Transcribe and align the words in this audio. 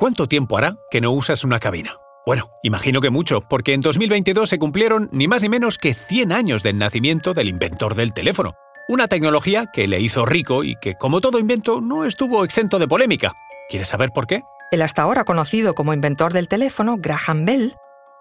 ¿Cuánto 0.00 0.28
tiempo 0.28 0.56
hará 0.56 0.76
que 0.92 1.00
no 1.00 1.10
usas 1.10 1.42
una 1.42 1.58
cabina? 1.58 1.96
Bueno, 2.24 2.52
imagino 2.62 3.00
que 3.00 3.10
mucho, 3.10 3.40
porque 3.40 3.74
en 3.74 3.80
2022 3.80 4.48
se 4.48 4.60
cumplieron 4.60 5.08
ni 5.10 5.26
más 5.26 5.42
ni 5.42 5.48
menos 5.48 5.76
que 5.76 5.92
100 5.92 6.30
años 6.30 6.62
del 6.62 6.78
nacimiento 6.78 7.34
del 7.34 7.48
inventor 7.48 7.96
del 7.96 8.12
teléfono. 8.12 8.54
Una 8.88 9.08
tecnología 9.08 9.66
que 9.72 9.88
le 9.88 9.98
hizo 9.98 10.24
rico 10.24 10.62
y 10.62 10.76
que, 10.76 10.94
como 10.94 11.20
todo 11.20 11.40
invento, 11.40 11.80
no 11.80 12.04
estuvo 12.04 12.44
exento 12.44 12.78
de 12.78 12.86
polémica. 12.86 13.32
¿Quieres 13.68 13.88
saber 13.88 14.10
por 14.14 14.28
qué? 14.28 14.42
El 14.70 14.82
hasta 14.82 15.02
ahora 15.02 15.24
conocido 15.24 15.74
como 15.74 15.92
inventor 15.92 16.32
del 16.32 16.46
teléfono, 16.46 16.98
Graham 17.00 17.44
Bell, 17.44 17.74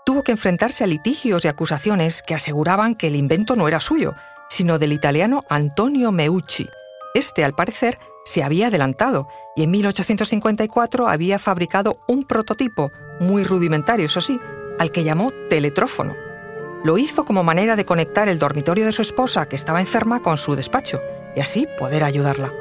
tuvo 0.03 0.23
que 0.23 0.31
enfrentarse 0.31 0.83
a 0.83 0.87
litigios 0.87 1.45
y 1.45 1.47
acusaciones 1.47 2.23
que 2.23 2.33
aseguraban 2.33 2.95
que 2.95 3.05
el 3.05 3.15
invento 3.15 3.55
no 3.55 3.67
era 3.67 3.79
suyo, 3.79 4.15
sino 4.49 4.79
del 4.79 4.93
italiano 4.93 5.43
Antonio 5.47 6.11
Meucci. 6.11 6.67
Este, 7.13 7.43
al 7.43 7.53
parecer, 7.53 7.99
se 8.27 8.43
había 8.43 8.67
adelantado 8.67 9.29
y 9.55 9.63
en 9.63 9.71
1854 9.71 11.07
había 11.07 11.39
fabricado 11.39 12.01
un 12.09 12.25
prototipo, 12.25 12.91
muy 13.21 13.45
rudimentario 13.45 14.05
eso 14.05 14.19
sí, 14.19 14.37
al 14.77 14.91
que 14.91 15.05
llamó 15.05 15.31
teletrófono. 15.49 16.13
Lo 16.83 16.97
hizo 16.97 17.23
como 17.23 17.45
manera 17.45 17.77
de 17.77 17.85
conectar 17.85 18.27
el 18.27 18.37
dormitorio 18.37 18.85
de 18.85 18.91
su 18.91 19.01
esposa, 19.01 19.47
que 19.47 19.55
estaba 19.55 19.79
enferma, 19.79 20.21
con 20.21 20.37
su 20.37 20.57
despacho, 20.57 20.99
y 21.37 21.39
así 21.39 21.67
poder 21.79 22.03
ayudarla. 22.03 22.53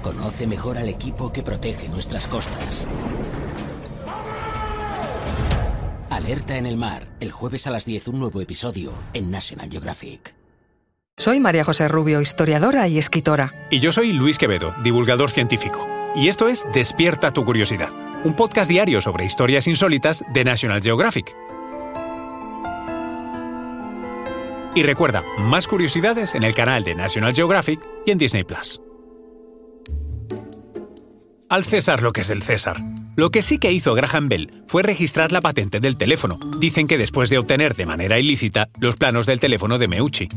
Conoce 0.00 0.46
mejor 0.46 0.78
al 0.78 0.88
equipo 0.88 1.32
que 1.32 1.42
protege 1.42 1.88
nuestras 1.88 2.28
costas. 2.28 2.86
Alerta 6.10 6.56
en 6.56 6.66
el 6.66 6.76
mar, 6.76 7.08
el 7.18 7.32
jueves 7.32 7.66
a 7.66 7.72
las 7.72 7.84
10 7.84 8.06
un 8.08 8.20
nuevo 8.20 8.40
episodio 8.40 8.92
en 9.12 9.32
National 9.32 9.68
Geographic. 9.68 10.37
Soy 11.18 11.40
María 11.40 11.64
José 11.64 11.88
Rubio, 11.88 12.20
historiadora 12.20 12.86
y 12.86 12.96
escritora. 12.96 13.52
Y 13.70 13.80
yo 13.80 13.92
soy 13.92 14.12
Luis 14.12 14.38
Quevedo, 14.38 14.72
divulgador 14.84 15.32
científico. 15.32 15.84
Y 16.14 16.28
esto 16.28 16.46
es 16.46 16.64
Despierta 16.72 17.32
tu 17.32 17.44
curiosidad, 17.44 17.90
un 18.22 18.34
podcast 18.34 18.70
diario 18.70 19.00
sobre 19.00 19.24
historias 19.24 19.66
insólitas 19.66 20.24
de 20.32 20.44
National 20.44 20.80
Geographic. 20.80 21.34
Y 24.76 24.84
recuerda, 24.84 25.24
más 25.38 25.66
curiosidades 25.66 26.36
en 26.36 26.44
el 26.44 26.54
canal 26.54 26.84
de 26.84 26.94
National 26.94 27.34
Geographic 27.34 27.80
y 28.06 28.12
en 28.12 28.18
Disney 28.18 28.44
Plus. 28.44 28.80
Al 31.48 31.64
César 31.64 32.00
lo 32.00 32.12
que 32.12 32.20
es 32.20 32.28
del 32.28 32.44
César. 32.44 32.76
Lo 33.16 33.30
que 33.30 33.42
sí 33.42 33.58
que 33.58 33.72
hizo 33.72 33.94
Graham 33.94 34.28
Bell 34.28 34.52
fue 34.68 34.84
registrar 34.84 35.32
la 35.32 35.40
patente 35.40 35.80
del 35.80 35.96
teléfono. 35.96 36.38
Dicen 36.60 36.86
que 36.86 36.96
después 36.96 37.28
de 37.28 37.38
obtener 37.38 37.74
de 37.74 37.86
manera 37.86 38.20
ilícita 38.20 38.68
los 38.78 38.94
planos 38.94 39.26
del 39.26 39.40
teléfono 39.40 39.78
de 39.78 39.88
Meucci. 39.88 40.28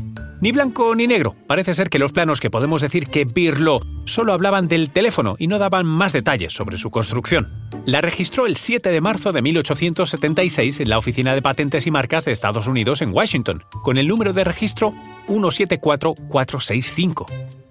Ni 0.42 0.50
blanco 0.50 0.94
ni 0.96 1.06
negro. 1.06 1.34
Parece 1.46 1.72
ser 1.72 1.88
que 1.88 2.00
los 2.00 2.10
planos 2.10 2.40
que 2.40 2.50
podemos 2.50 2.82
decir 2.82 3.06
que 3.06 3.24
birló 3.24 3.80
solo 4.06 4.32
hablaban 4.32 4.66
del 4.66 4.90
teléfono 4.90 5.36
y 5.38 5.46
no 5.46 5.60
daban 5.60 5.86
más 5.86 6.12
detalles 6.12 6.52
sobre 6.52 6.78
su 6.78 6.90
construcción. 6.90 7.48
La 7.86 8.00
registró 8.00 8.46
el 8.46 8.56
7 8.56 8.90
de 8.90 9.00
marzo 9.00 9.30
de 9.30 9.40
1876 9.40 10.80
en 10.80 10.88
la 10.88 10.98
Oficina 10.98 11.36
de 11.36 11.42
Patentes 11.42 11.86
y 11.86 11.92
Marcas 11.92 12.24
de 12.24 12.32
Estados 12.32 12.66
Unidos 12.66 13.02
en 13.02 13.14
Washington, 13.14 13.62
con 13.84 13.98
el 13.98 14.08
número 14.08 14.32
de 14.32 14.42
registro 14.42 14.92
174465. 15.28 17.26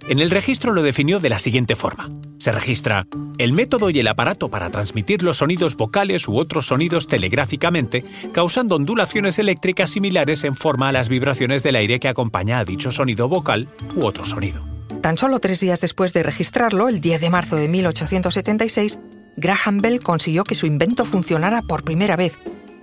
En 0.07 0.19
el 0.19 0.31
registro 0.31 0.73
lo 0.73 0.81
definió 0.81 1.19
de 1.19 1.29
la 1.29 1.39
siguiente 1.39 1.75
forma. 1.75 2.09
Se 2.37 2.51
registra 2.51 3.05
el 3.37 3.53
método 3.53 3.89
y 3.89 3.99
el 3.99 4.07
aparato 4.07 4.49
para 4.49 4.69
transmitir 4.69 5.21
los 5.21 5.37
sonidos 5.37 5.77
vocales 5.77 6.27
u 6.27 6.37
otros 6.37 6.67
sonidos 6.67 7.07
telegráficamente, 7.07 8.03
causando 8.33 8.75
ondulaciones 8.75 9.37
eléctricas 9.39 9.91
similares 9.91 10.43
en 10.43 10.55
forma 10.55 10.89
a 10.89 10.91
las 10.91 11.07
vibraciones 11.07 11.61
del 11.63 11.75
aire 11.75 11.99
que 11.99 12.07
acompaña 12.07 12.59
a 12.59 12.65
dicho 12.65 12.91
sonido 12.91 13.29
vocal 13.29 13.69
u 13.95 14.05
otro 14.05 14.25
sonido. 14.25 14.63
Tan 15.01 15.17
solo 15.17 15.39
tres 15.39 15.59
días 15.59 15.81
después 15.81 16.13
de 16.13 16.23
registrarlo, 16.23 16.87
el 16.89 17.01
10 17.01 17.21
de 17.21 17.29
marzo 17.29 17.55
de 17.55 17.67
1876, 17.67 18.99
Graham 19.37 19.79
Bell 19.79 20.01
consiguió 20.01 20.43
que 20.43 20.55
su 20.55 20.65
invento 20.65 21.05
funcionara 21.05 21.61
por 21.61 21.83
primera 21.83 22.15
vez, 22.15 22.37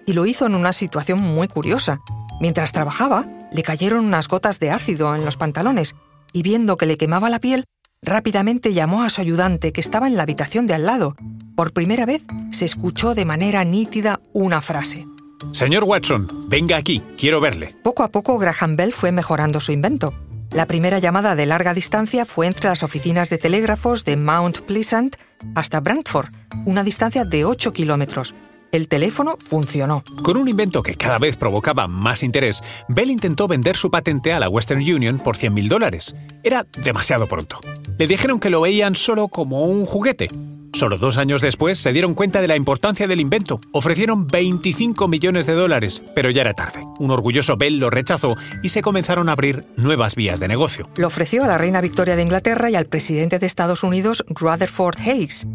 y 0.07 0.15
lo 0.15 0.25
hizo 0.25 0.47
en 0.47 0.55
una 0.55 0.73
situación 0.73 1.21
muy 1.21 1.49
curiosa. 1.49 2.01
Mientras 2.41 2.73
trabajaba, 2.73 3.27
le 3.53 3.63
cayeron 3.63 4.05
unas 4.05 4.29
gotas 4.29 4.59
de 4.59 4.71
ácido 4.71 5.15
en 5.15 5.25
los 5.25 5.37
pantalones, 5.37 5.95
y 6.33 6.43
viendo 6.43 6.77
que 6.77 6.87
le 6.87 6.97
quemaba 6.97 7.31
la 7.31 7.41
piel, 7.41 7.65
rápidamente 8.03 8.73
llamó 8.73 9.03
a 9.03 9.11
su 9.11 9.21
ayudante 9.21 9.73
que 9.73 9.81
estaba 9.81 10.07
en 10.07 10.17
la 10.17 10.23
habitación 10.23 10.67
de 10.67 10.75
al 10.75 10.87
lado. 10.87 11.15
Por 11.57 11.73
primera 11.73 12.07
vez 12.07 12.25
se 12.53 12.65
escuchó 12.65 13.15
de 13.15 13.25
manera 13.25 13.65
nítida 13.65 14.21
una 14.33 14.61
frase. 14.61 15.07
Señor 15.53 15.85
Watson, 15.85 16.29
venga 16.49 16.77
aquí, 16.77 17.03
quiero 17.17 17.41
verle. 17.41 17.75
Poco 17.83 18.03
a 18.03 18.09
poco 18.09 18.39
Graham 18.39 18.77
Bell 18.77 18.93
fue 18.93 19.13
mejorando 19.13 19.61
su 19.61 19.73
invento. 19.73 20.15
La 20.51 20.67
primera 20.67 20.99
llamada 20.99 21.35
de 21.35 21.47
larga 21.47 21.75
distancia 21.75 22.25
fue 22.25 22.47
entre 22.47 22.69
las 22.69 22.83
oficinas 22.83 23.29
de 23.29 23.39
telégrafos 23.39 24.05
de 24.05 24.17
Mount 24.17 24.61
Pleasant 24.61 25.17
hasta 25.55 25.81
Brantford, 25.81 26.29
una 26.65 26.83
distancia 26.83 27.25
de 27.25 27.45
8 27.45 27.73
kilómetros. 27.73 28.35
El 28.71 28.89
teléfono 28.89 29.37
funcionó. 29.39 30.05
Con 30.23 30.37
un 30.37 30.47
invento 30.47 30.83
que 30.83 30.95
cada 30.95 31.19
vez 31.19 31.37
provocaba 31.37 31.89
más 31.89 32.23
interés, 32.23 32.63
Bell 32.89 33.11
intentó 33.11 33.49
vender 33.49 33.77
su 33.77 33.91
patente 33.91 34.33
a 34.35 34.39
la 34.39 34.51
Western 34.51 34.81
Union 34.81 35.19
por 35.19 35.37
100.000 35.37 35.69
dólares. 35.69 36.15
Era 36.43 36.67
demasiado 36.83 37.27
pronto. 37.27 37.61
Le 37.99 38.07
dijeron 38.07 38.39
que 38.39 38.51
lo 38.51 38.61
veían 38.61 38.95
solo 38.95 39.29
como 39.29 39.65
un 39.65 39.87
juguete. 39.87 40.29
Solo 40.75 40.99
dos 40.99 41.17
años 41.17 41.41
después 41.41 41.79
se 41.79 41.93
dieron 41.93 42.15
cuenta 42.15 42.43
de 42.43 42.49
la 42.49 42.57
importancia 42.57 43.09
del 43.09 43.21
invento. 43.21 43.59
Ofrecieron 43.73 44.27
25 44.27 45.09
millones 45.09 45.47
de 45.47 45.55
dólares, 45.55 46.03
pero 46.15 46.29
ya 46.29 46.43
era 46.43 46.53
tarde. 46.53 46.87
Un 46.99 47.11
orgulloso 47.11 47.57
Bell 47.57 47.79
lo 47.79 47.89
rechazó 47.89 48.37
y 48.63 48.69
se 48.69 48.83
comenzaron 48.83 49.31
a 49.31 49.33
abrir 49.33 49.65
nuevas 49.77 50.15
vías 50.15 50.41
de 50.41 50.49
negocio. 50.49 50.91
Lo 50.97 51.07
ofreció 51.07 51.43
a 51.43 51.47
la 51.47 51.57
reina 51.57 51.81
Victoria 51.81 52.17
de 52.17 52.23
Inglaterra 52.23 52.71
y 52.71 52.75
al 52.75 52.85
presidente 52.85 53.39
de 53.39 53.47
Estados 53.47 53.83
Unidos, 53.83 54.25
Rutherford 54.29 54.99
Hayes. 55.01 55.47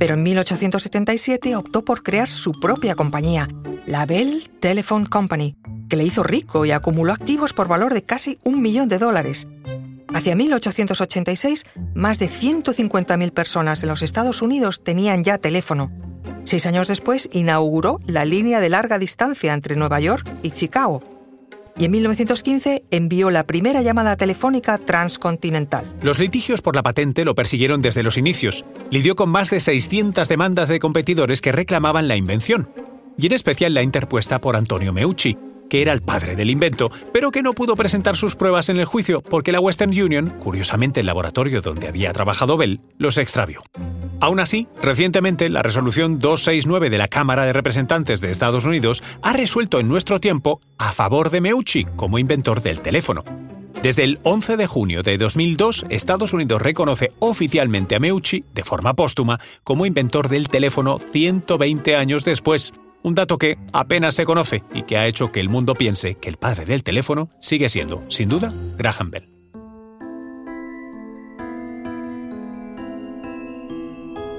Pero 0.00 0.14
en 0.14 0.22
1877 0.22 1.54
optó 1.56 1.84
por 1.84 2.02
crear 2.02 2.30
su 2.30 2.52
propia 2.52 2.94
compañía, 2.94 3.48
la 3.84 4.06
Bell 4.06 4.48
Telephone 4.58 5.04
Company, 5.04 5.56
que 5.90 5.98
le 5.98 6.04
hizo 6.04 6.22
rico 6.22 6.64
y 6.64 6.70
acumuló 6.70 7.12
activos 7.12 7.52
por 7.52 7.68
valor 7.68 7.92
de 7.92 8.02
casi 8.02 8.38
un 8.42 8.62
millón 8.62 8.88
de 8.88 8.96
dólares. 8.96 9.46
Hacia 10.14 10.34
1886, 10.34 11.66
más 11.94 12.18
de 12.18 12.30
150.000 12.30 13.30
personas 13.32 13.82
en 13.82 13.90
los 13.90 14.00
Estados 14.00 14.40
Unidos 14.40 14.82
tenían 14.82 15.22
ya 15.22 15.36
teléfono. 15.36 15.92
Seis 16.44 16.64
años 16.64 16.88
después, 16.88 17.28
inauguró 17.30 18.00
la 18.06 18.24
línea 18.24 18.60
de 18.60 18.70
larga 18.70 18.98
distancia 18.98 19.52
entre 19.52 19.76
Nueva 19.76 20.00
York 20.00 20.26
y 20.42 20.52
Chicago. 20.52 21.02
Y 21.78 21.84
en 21.86 21.92
1915 21.92 22.84
envió 22.90 23.30
la 23.30 23.46
primera 23.46 23.82
llamada 23.82 24.16
telefónica 24.16 24.78
transcontinental. 24.78 25.96
Los 26.02 26.18
litigios 26.18 26.60
por 26.62 26.76
la 26.76 26.82
patente 26.82 27.24
lo 27.24 27.34
persiguieron 27.34 27.82
desde 27.82 28.02
los 28.02 28.18
inicios. 28.18 28.64
Lidió 28.90 29.16
con 29.16 29.30
más 29.30 29.50
de 29.50 29.60
600 29.60 30.28
demandas 30.28 30.68
de 30.68 30.78
competidores 30.78 31.40
que 31.40 31.52
reclamaban 31.52 32.08
la 32.08 32.16
invención, 32.16 32.68
y 33.16 33.26
en 33.26 33.32
especial 33.32 33.74
la 33.74 33.82
interpuesta 33.82 34.40
por 34.40 34.56
Antonio 34.56 34.92
Meucci, 34.92 35.36
que 35.70 35.80
era 35.80 35.92
el 35.92 36.02
padre 36.02 36.36
del 36.36 36.50
invento, 36.50 36.90
pero 37.12 37.30
que 37.30 37.42
no 37.42 37.54
pudo 37.54 37.76
presentar 37.76 38.16
sus 38.16 38.36
pruebas 38.36 38.68
en 38.68 38.76
el 38.76 38.84
juicio 38.84 39.22
porque 39.22 39.52
la 39.52 39.60
Western 39.60 39.90
Union, 39.90 40.30
curiosamente 40.38 41.00
el 41.00 41.06
laboratorio 41.06 41.62
donde 41.62 41.88
había 41.88 42.12
trabajado 42.12 42.56
Bell, 42.58 42.80
los 42.98 43.16
extravió. 43.16 43.62
Aún 44.20 44.38
así, 44.38 44.68
recientemente 44.82 45.48
la 45.48 45.62
resolución 45.62 46.18
269 46.18 46.90
de 46.90 46.98
la 46.98 47.08
Cámara 47.08 47.44
de 47.44 47.54
Representantes 47.54 48.20
de 48.20 48.30
Estados 48.30 48.66
Unidos 48.66 49.02
ha 49.22 49.32
resuelto 49.32 49.80
en 49.80 49.88
nuestro 49.88 50.20
tiempo 50.20 50.60
a 50.76 50.92
favor 50.92 51.30
de 51.30 51.40
Meucci 51.40 51.84
como 51.96 52.18
inventor 52.18 52.60
del 52.60 52.80
teléfono. 52.80 53.24
Desde 53.82 54.04
el 54.04 54.18
11 54.24 54.58
de 54.58 54.66
junio 54.66 55.02
de 55.02 55.16
2002, 55.16 55.86
Estados 55.88 56.34
Unidos 56.34 56.60
reconoce 56.60 57.12
oficialmente 57.18 57.96
a 57.96 57.98
Meucci, 57.98 58.44
de 58.52 58.62
forma 58.62 58.92
póstuma, 58.92 59.40
como 59.64 59.86
inventor 59.86 60.28
del 60.28 60.50
teléfono 60.50 60.98
120 60.98 61.96
años 61.96 62.22
después, 62.22 62.74
un 63.02 63.14
dato 63.14 63.38
que 63.38 63.56
apenas 63.72 64.14
se 64.14 64.26
conoce 64.26 64.62
y 64.74 64.82
que 64.82 64.98
ha 64.98 65.06
hecho 65.06 65.32
que 65.32 65.40
el 65.40 65.48
mundo 65.48 65.74
piense 65.74 66.16
que 66.16 66.28
el 66.28 66.36
padre 66.36 66.66
del 66.66 66.82
teléfono 66.82 67.30
sigue 67.40 67.70
siendo, 67.70 68.02
sin 68.10 68.28
duda, 68.28 68.52
Graham 68.76 69.10
Bell. 69.10 69.39